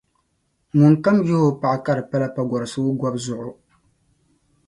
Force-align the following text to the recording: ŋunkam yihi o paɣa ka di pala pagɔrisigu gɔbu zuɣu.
ŋunkam 0.77 1.17
yihi 1.27 1.43
o 1.49 1.57
paɣa 1.61 1.77
ka 1.85 1.91
di 1.97 2.03
pala 2.09 2.27
pagɔrisigu 2.35 2.91
gɔbu 2.99 3.19
zuɣu. 3.25 3.51